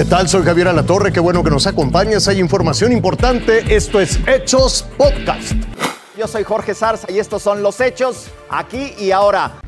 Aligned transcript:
¿Qué 0.00 0.06
tal? 0.06 0.30
Soy 0.30 0.42
Javier 0.44 0.68
Alatorre, 0.68 1.12
qué 1.12 1.20
bueno 1.20 1.44
que 1.44 1.50
nos 1.50 1.66
acompañas. 1.66 2.26
Hay 2.26 2.40
información 2.40 2.90
importante. 2.90 3.76
Esto 3.76 4.00
es 4.00 4.18
Hechos 4.26 4.86
Podcast. 4.96 5.52
Yo 6.16 6.26
soy 6.26 6.42
Jorge 6.42 6.74
Zarza 6.74 7.12
y 7.12 7.18
estos 7.18 7.42
son 7.42 7.62
los 7.62 7.78
hechos 7.82 8.28
aquí 8.48 8.94
y 8.98 9.10
ahora. 9.10 9.60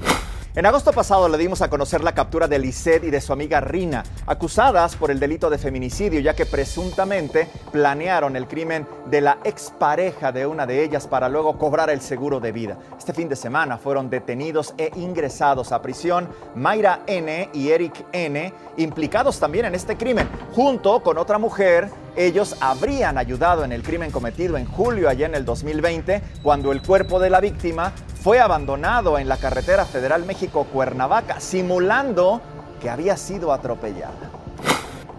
En 0.54 0.66
agosto 0.66 0.92
pasado 0.92 1.30
le 1.30 1.38
dimos 1.38 1.62
a 1.62 1.70
conocer 1.70 2.04
la 2.04 2.12
captura 2.12 2.46
de 2.46 2.58
Lisette 2.58 3.04
y 3.04 3.10
de 3.10 3.22
su 3.22 3.32
amiga 3.32 3.62
Rina, 3.62 4.02
acusadas 4.26 4.96
por 4.96 5.10
el 5.10 5.18
delito 5.18 5.48
de 5.48 5.56
feminicidio, 5.56 6.20
ya 6.20 6.34
que 6.34 6.44
presuntamente 6.44 7.48
planearon 7.72 8.36
el 8.36 8.46
crimen 8.46 8.86
de 9.06 9.22
la 9.22 9.38
expareja 9.44 10.30
de 10.30 10.44
una 10.44 10.66
de 10.66 10.84
ellas 10.84 11.06
para 11.06 11.30
luego 11.30 11.56
cobrar 11.56 11.88
el 11.88 12.02
seguro 12.02 12.38
de 12.38 12.52
vida. 12.52 12.76
Este 12.98 13.14
fin 13.14 13.30
de 13.30 13.36
semana 13.36 13.78
fueron 13.78 14.10
detenidos 14.10 14.74
e 14.76 14.90
ingresados 14.96 15.72
a 15.72 15.80
prisión 15.80 16.28
Mayra 16.54 17.00
N. 17.06 17.48
y 17.54 17.70
Eric 17.70 18.04
N., 18.12 18.52
implicados 18.76 19.40
también 19.40 19.64
en 19.64 19.74
este 19.74 19.96
crimen, 19.96 20.28
junto 20.54 21.02
con 21.02 21.16
otra 21.16 21.38
mujer 21.38 21.88
ellos 22.14 22.56
habrían 22.60 23.16
ayudado 23.16 23.64
en 23.64 23.72
el 23.72 23.82
crimen 23.82 24.10
cometido 24.10 24.58
en 24.58 24.66
julio 24.66 25.08
allá 25.08 25.24
en 25.24 25.34
el 25.34 25.46
2020, 25.46 26.20
cuando 26.42 26.70
el 26.72 26.82
cuerpo 26.82 27.18
de 27.18 27.30
la 27.30 27.40
víctima 27.40 27.94
fue 28.22 28.38
abandonado 28.38 29.18
en 29.18 29.28
la 29.28 29.36
carretera 29.36 29.84
federal 29.84 30.24
México-Cuernavaca, 30.24 31.40
simulando 31.40 32.40
que 32.80 32.88
había 32.88 33.16
sido 33.16 33.52
atropellada. 33.52 34.30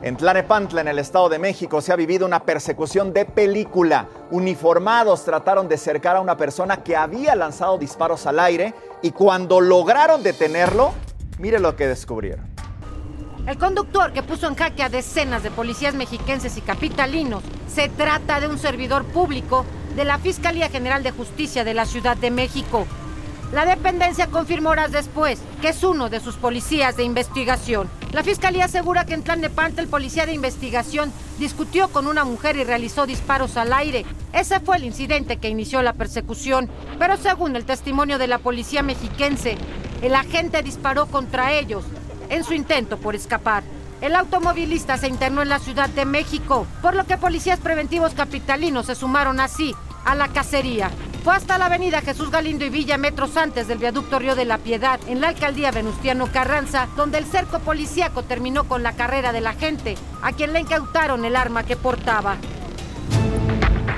En 0.02 0.16
Tlanepantla, 0.16 0.82
en 0.82 0.88
el 0.88 1.00
Estado 1.00 1.28
de 1.28 1.38
México, 1.38 1.82
se 1.82 1.92
ha 1.92 1.98
vivido 1.98 2.26
una 2.26 2.44
persecución 2.44 3.12
de 3.12 3.26
película. 3.26 4.08
Uniformados 4.32 5.26
trataron 5.26 5.68
de 5.68 5.78
cercar 5.78 6.16
a 6.16 6.22
una 6.22 6.38
persona 6.38 6.78
que 6.78 6.96
había 6.96 7.36
lanzado 7.36 7.78
disparos 7.78 8.26
al 8.26 8.40
aire 8.40 8.74
y 9.02 9.12
cuando 9.12 9.60
lograron 9.60 10.24
detenerlo, 10.24 10.94
mire 11.40 11.60
lo 11.60 11.76
que 11.76 11.88
descubrieron. 11.88 12.48
El 13.46 13.58
conductor 13.58 14.14
que 14.14 14.24
puso 14.24 14.48
en 14.48 14.56
jaque 14.56 14.82
a 14.82 14.88
decenas 14.88 15.44
de 15.44 15.52
policías 15.52 15.94
mexiquenses 15.94 16.56
y 16.58 16.62
capitalinos 16.62 17.44
se 17.68 17.90
trata 17.90 18.40
de 18.40 18.48
un 18.48 18.58
servidor 18.58 19.04
público 19.04 19.66
de 19.96 20.06
la 20.06 20.18
Fiscalía 20.18 20.70
General 20.70 21.04
de 21.04 21.12
Justicia 21.12 21.64
de 21.64 21.74
la 21.74 21.86
Ciudad 21.86 22.18
de 22.18 22.32
México. 22.32 22.88
La 23.54 23.66
dependencia 23.66 24.28
confirmó 24.28 24.72
horas 24.72 24.92
después 24.92 25.40
que 25.62 25.70
es 25.70 25.84
uno 25.84 26.10
de 26.10 26.20
sus 26.20 26.36
policías 26.36 26.98
de 26.98 27.04
investigación. 27.04 27.88
La 28.12 28.24
fiscalía 28.24 28.66
asegura 28.66 29.06
que 29.06 29.14
en 29.14 29.22
parte 29.22 29.80
el 29.80 29.88
policía 29.88 30.26
de 30.26 30.34
investigación 30.34 31.14
discutió 31.38 31.90
con 31.90 32.08
una 32.08 32.24
mujer 32.24 32.58
y 32.58 32.64
realizó 32.64 33.06
disparos 33.06 33.56
al 33.56 33.72
aire. 33.72 34.06
Ese 34.34 34.60
fue 34.60 34.78
el 34.78 34.84
incidente 34.84 35.38
que 35.38 35.50
inició 35.50 35.84
la 35.84 35.94
persecución. 35.94 36.68
Pero 36.98 37.16
según 37.18 37.56
el 37.56 37.66
testimonio 37.66 38.18
de 38.18 38.28
la 38.28 38.40
policía 38.40 38.82
mexiquense, 38.82 39.56
el 40.02 40.16
agente 40.16 40.64
disparó 40.64 41.06
contra 41.06 41.54
ellos 41.54 41.84
en 42.30 42.44
su 42.44 42.54
intento 42.56 42.98
por 42.98 43.14
escapar. 43.14 43.64
El 44.02 44.16
automovilista 44.16 44.98
se 44.98 45.08
internó 45.08 45.44
en 45.44 45.50
la 45.50 45.60
Ciudad 45.60 45.90
de 45.90 46.04
México, 46.06 46.68
por 46.82 46.94
lo 46.94 47.06
que 47.06 47.18
policías 47.18 47.60
preventivos 47.60 48.14
capitalinos 48.14 48.88
se 48.88 48.96
sumaron 48.96 49.40
así 49.40 49.76
a 50.06 50.16
la 50.16 50.28
cacería. 50.30 50.92
Fue 51.24 51.36
hasta 51.36 51.58
la 51.58 51.68
avenida 51.68 52.02
Jesús 52.02 52.30
Galindo 52.30 52.66
y 52.66 52.70
Villa, 52.70 52.98
metros 52.98 53.38
antes 53.38 53.68
del 53.68 53.78
viaducto 53.78 54.20
Río 54.20 54.36
de 54.36 54.44
la 54.44 54.58
Piedad, 54.58 55.00
en 55.08 55.22
la 55.22 55.30
alcaldía 55.30 55.72
Venustiano 55.72 56.28
Carranza, 56.28 56.88
donde 56.98 57.18
el 57.18 57.26
cerco 57.26 57.60
policíaco 57.60 58.24
terminó 58.24 58.66
con 58.66 58.84
la 58.84 58.94
carrera 58.94 59.32
de 59.32 59.40
la 59.40 59.54
gente, 59.54 59.96
a 60.22 60.34
quien 60.34 60.52
le 60.52 60.60
incautaron 60.60 61.24
el 61.24 61.38
arma 61.38 61.64
que 61.64 61.78
portaba. 61.78 62.36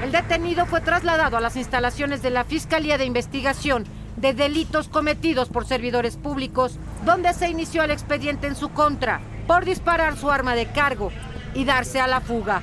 El 0.04 0.12
detenido 0.12 0.68
fue 0.68 0.82
trasladado 0.82 1.38
a 1.38 1.42
las 1.42 1.56
instalaciones 1.56 2.22
de 2.22 2.30
la 2.30 2.44
Fiscalía 2.44 3.00
de 3.00 3.06
Investigación 3.06 3.86
de 4.18 4.34
delitos 4.34 4.88
cometidos 4.88 5.50
por 5.50 5.66
servidores 5.66 6.18
públicos, 6.18 6.78
donde 7.06 7.34
se 7.34 7.50
inició 7.50 7.84
el 7.84 7.92
expediente 7.92 8.48
en 8.48 8.56
su 8.56 8.70
contra 8.70 9.20
por 9.48 9.66
disparar 9.66 10.16
su 10.16 10.30
arma 10.30 10.56
de 10.56 10.68
cargo 10.68 11.12
y 11.54 11.66
darse 11.66 12.00
a 12.00 12.08
la 12.08 12.22
fuga. 12.22 12.62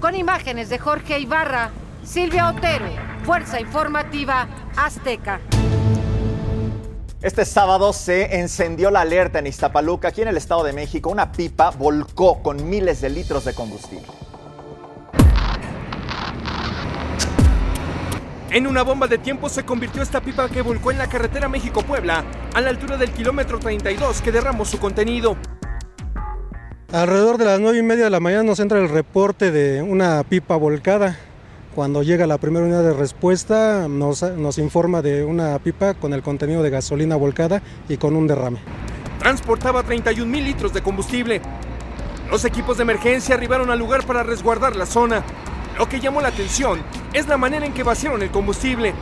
Con 0.00 0.14
imágenes 0.14 0.68
de 0.68 0.78
Jorge 0.78 1.18
Ibarra, 1.18 1.70
Silvia 2.10 2.48
Otero, 2.48 2.86
Fuerza 3.22 3.60
Informativa 3.60 4.48
Azteca. 4.76 5.40
Este 7.22 7.44
sábado 7.44 7.92
se 7.92 8.40
encendió 8.40 8.90
la 8.90 9.02
alerta 9.02 9.38
en 9.38 9.46
Iztapaluca, 9.46 10.08
aquí 10.08 10.22
en 10.22 10.26
el 10.26 10.36
Estado 10.36 10.64
de 10.64 10.72
México. 10.72 11.08
Una 11.08 11.30
pipa 11.30 11.70
volcó 11.70 12.42
con 12.42 12.68
miles 12.68 13.00
de 13.00 13.10
litros 13.10 13.44
de 13.44 13.54
combustible. 13.54 14.08
En 18.50 18.66
una 18.66 18.82
bomba 18.82 19.06
de 19.06 19.18
tiempo 19.18 19.48
se 19.48 19.64
convirtió 19.64 20.02
esta 20.02 20.20
pipa 20.20 20.48
que 20.48 20.62
volcó 20.62 20.90
en 20.90 20.98
la 20.98 21.08
carretera 21.08 21.48
México-Puebla, 21.48 22.24
a 22.52 22.60
la 22.60 22.70
altura 22.70 22.96
del 22.96 23.12
kilómetro 23.12 23.60
32 23.60 24.20
que 24.20 24.32
derramó 24.32 24.64
su 24.64 24.80
contenido. 24.80 25.36
Alrededor 26.92 27.38
de 27.38 27.44
las 27.44 27.60
9 27.60 27.78
y 27.78 27.82
media 27.82 28.02
de 28.02 28.10
la 28.10 28.18
mañana 28.18 28.42
nos 28.42 28.58
entra 28.58 28.80
el 28.80 28.88
reporte 28.88 29.52
de 29.52 29.80
una 29.80 30.24
pipa 30.24 30.56
volcada. 30.56 31.16
Cuando 31.74 32.02
llega 32.02 32.26
la 32.26 32.38
primera 32.38 32.64
unidad 32.64 32.82
de 32.82 32.92
respuesta 32.92 33.86
nos, 33.88 34.22
nos 34.22 34.58
informa 34.58 35.02
de 35.02 35.24
una 35.24 35.56
pipa 35.60 35.94
con 35.94 36.12
el 36.12 36.20
contenido 36.20 36.64
de 36.64 36.70
gasolina 36.70 37.14
volcada 37.14 37.62
y 37.88 37.96
con 37.96 38.16
un 38.16 38.26
derrame. 38.26 38.58
Transportaba 39.20 39.84
31 39.84 40.30
mil 40.30 40.44
litros 40.44 40.72
de 40.72 40.82
combustible. 40.82 41.40
Los 42.28 42.44
equipos 42.44 42.76
de 42.76 42.82
emergencia 42.82 43.36
arribaron 43.36 43.70
al 43.70 43.78
lugar 43.78 44.04
para 44.04 44.24
resguardar 44.24 44.74
la 44.74 44.84
zona. 44.84 45.22
Lo 45.78 45.88
que 45.88 46.00
llamó 46.00 46.20
la 46.20 46.28
atención 46.28 46.80
es 47.12 47.28
la 47.28 47.36
manera 47.36 47.64
en 47.64 47.72
que 47.72 47.84
vaciaron 47.84 48.20
el 48.22 48.30
combustible. 48.30 48.92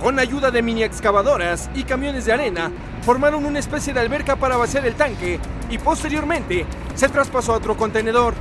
Con 0.00 0.20
ayuda 0.20 0.52
de 0.52 0.62
mini 0.62 0.84
excavadoras 0.84 1.68
y 1.74 1.82
camiones 1.82 2.24
de 2.24 2.32
arena, 2.32 2.70
formaron 3.02 3.44
una 3.44 3.58
especie 3.58 3.92
de 3.92 3.98
alberca 3.98 4.36
para 4.36 4.56
vaciar 4.56 4.86
el 4.86 4.94
tanque 4.94 5.40
y 5.68 5.78
posteriormente 5.78 6.64
se 6.94 7.08
traspasó 7.08 7.54
a 7.54 7.56
otro 7.56 7.76
contenedor. 7.76 8.34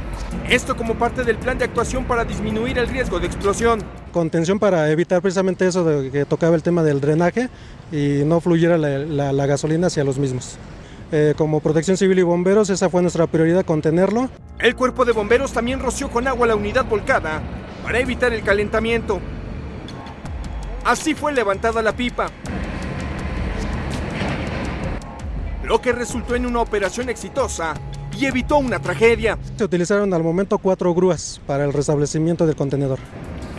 Esto 0.50 0.76
como 0.78 0.96
parte 0.96 1.24
del 1.24 1.38
plan 1.38 1.58
de 1.58 1.66
actuación 1.66 2.06
para 2.06 2.24
disminuir 2.26 2.78
el 2.78 2.88
riesgo 2.88 3.20
de 3.20 3.28
explosión. 3.28 3.84
Contención 4.12 4.60
para 4.60 4.90
evitar 4.90 5.22
precisamente 5.22 5.68
eso 5.68 5.84
de 5.84 6.10
que 6.10 6.26
tocaba 6.26 6.56
el 6.56 6.64
tema 6.64 6.84
del 6.84 7.02
drenaje 7.02 7.50
y 7.92 8.24
no 8.26 8.40
fluyera 8.40 8.78
la, 8.78 9.00
la, 9.00 9.34
la 9.34 9.46
gasolina 9.46 9.88
hacia 9.88 10.04
los 10.04 10.18
mismos. 10.18 10.58
Eh, 11.12 11.34
como 11.38 11.62
protección 11.62 11.96
civil 11.96 12.20
y 12.20 12.24
bomberos, 12.24 12.70
esa 12.70 12.90
fue 12.90 13.02
nuestra 13.02 13.28
prioridad, 13.28 13.64
contenerlo. 13.66 14.30
El 14.60 14.76
cuerpo 14.76 15.06
de 15.06 15.14
bomberos 15.14 15.54
también 15.54 15.80
roció 15.80 16.10
con 16.10 16.28
agua 16.28 16.48
la 16.48 16.56
unidad 16.56 16.86
volcada 16.86 17.42
para 17.84 18.00
evitar 18.00 18.34
el 18.34 18.44
calentamiento. 18.44 19.22
Así 20.84 21.14
fue 21.14 21.34
levantada 21.34 21.82
la 21.82 21.94
pipa, 21.94 22.28
lo 25.64 25.82
que 25.82 25.92
resultó 25.92 26.36
en 26.36 26.46
una 26.46 26.62
operación 26.62 27.10
exitosa 27.10 27.74
y 28.20 28.26
evitó 28.26 28.58
una 28.58 28.80
tragedia. 28.80 29.38
Se 29.58 29.64
utilizaron 29.64 30.14
al 30.14 30.24
momento 30.24 30.58
cuatro 30.58 30.94
grúas 30.94 31.40
para 31.46 31.66
el 31.66 31.74
restablecimiento 31.74 32.46
del 32.46 32.56
contenedor. 32.56 33.00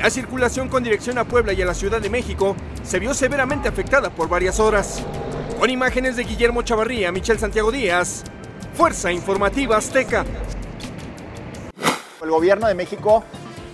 La 0.02 0.10
circulación 0.10 0.68
con 0.68 0.82
dirección 0.82 1.18
a 1.18 1.24
Puebla 1.24 1.52
y 1.52 1.62
a 1.62 1.66
la 1.66 1.74
Ciudad 1.74 2.00
de 2.00 2.10
México 2.10 2.56
se 2.82 2.98
vio 2.98 3.14
severamente 3.14 3.68
afectada 3.68 4.10
por 4.10 4.28
varias 4.28 4.60
horas. 4.60 5.02
Con 5.58 5.70
imágenes 5.70 6.16
de 6.16 6.24
Guillermo 6.24 6.62
Chavarría, 6.62 7.10
Michel 7.10 7.38
Santiago 7.38 7.72
Díaz, 7.72 8.22
Fuerza 8.74 9.10
Informativa 9.10 9.76
Azteca. 9.76 10.24
El 12.22 12.30
gobierno 12.30 12.68
de 12.68 12.74
México 12.74 13.24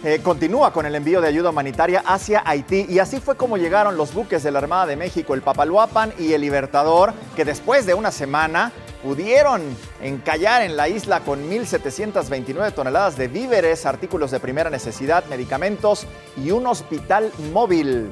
eh, 0.03 0.21
continúa 0.23 0.73
con 0.73 0.87
el 0.87 0.95
envío 0.95 1.21
de 1.21 1.29
ayuda 1.29 1.51
humanitaria 1.51 2.03
hacia 2.07 2.43
Haití 2.45 2.87
y 2.89 2.99
así 2.99 3.21
fue 3.21 3.37
como 3.37 3.57
llegaron 3.57 3.97
los 3.97 4.13
buques 4.13 4.43
de 4.43 4.51
la 4.51 4.59
Armada 4.59 4.87
de 4.87 4.97
México, 4.97 5.35
el 5.35 5.43
Papaluapan 5.43 6.13
y 6.19 6.33
el 6.33 6.43
Libertador, 6.43 7.15
que 7.37 7.45
después 7.45 7.87
de 7.87 7.95
una 7.95 8.11
semana 8.11 8.73
pudieron 9.05 9.63
encallar 10.01 10.63
en 10.63 10.79
la 10.79 10.89
isla 10.89 11.21
con 11.21 11.51
1.729 11.51 12.73
toneladas 12.73 13.19
de 13.19 13.29
víveres, 13.29 13.85
artículos 13.85 14.31
de 14.31 14.41
primera 14.41 14.71
necesidad, 14.71 15.27
medicamentos 15.27 16.07
y 16.43 16.51
un 16.53 16.67
hospital 16.67 17.31
móvil. 17.53 18.11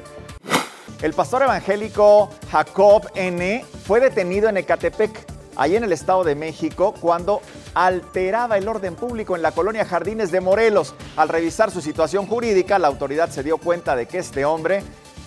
El 1.01 1.13
pastor 1.13 1.41
evangélico 1.41 2.29
Jacob 2.51 3.09
N. 3.15 3.65
fue 3.87 4.01
detenido 4.01 4.49
en 4.49 4.57
Ecatepec, 4.57 5.25
ahí 5.55 5.75
en 5.75 5.83
el 5.83 5.91
Estado 5.91 6.23
de 6.23 6.35
México, 6.35 6.93
cuando 7.01 7.41
alteraba 7.73 8.59
el 8.59 8.67
orden 8.67 8.93
público 8.93 9.35
en 9.35 9.41
la 9.41 9.51
colonia 9.51 9.85
Jardines 9.85 10.31
de 10.31 10.41
Morelos. 10.41 10.93
Al 11.17 11.27
revisar 11.27 11.71
su 11.71 11.81
situación 11.81 12.27
jurídica, 12.27 12.77
la 12.77 12.87
autoridad 12.87 13.31
se 13.31 13.41
dio 13.41 13.57
cuenta 13.57 13.95
de 13.95 14.05
que 14.05 14.19
este 14.19 14.45
hombre 14.45 14.83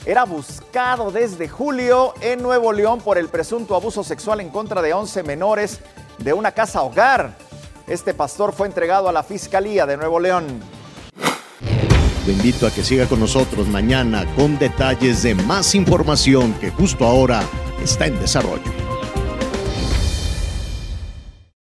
era 0.07 0.25
buscado 0.25 1.11
desde 1.11 1.49
julio 1.49 2.15
en 2.21 2.41
Nuevo 2.41 2.73
León 2.73 3.01
por 3.01 3.19
el 3.19 3.29
presunto 3.29 3.75
abuso 3.75 4.05
sexual 4.05 4.41
en 4.41 4.51
contra 4.51 4.81
de 4.81 4.95
11 4.95 5.25
menores 5.25 5.81
de 6.19 6.33
una 6.33 6.53
casa 6.53 6.83
hogar. 6.83 7.37
Este 7.89 8.15
pastor 8.15 8.53
fue 8.53 8.69
entregado 8.69 9.09
a 9.09 9.13
la 9.13 9.25
Fiscalía 9.25 9.85
de 9.85 9.97
Nuevo 9.97 10.21
León. 10.21 10.61
Lo 12.25 12.33
invito 12.33 12.69
a 12.69 12.71
que 12.71 12.85
siga 12.85 13.07
con 13.07 13.19
nosotros 13.19 13.67
mañana 13.67 14.25
con 14.37 14.59
detalles 14.59 15.25
de 15.25 15.35
más 15.35 15.75
información 15.75 16.55
que 16.55 16.71
justo 16.71 17.05
ahora 17.05 17.43
está 17.83 18.07
en 18.07 18.19
desarrollo. 18.21 18.86